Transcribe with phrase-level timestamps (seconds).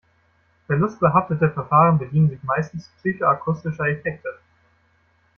[0.65, 4.39] Verlustbehaftete Verfahren bedienen sich meistens psychoakustischer Effekte.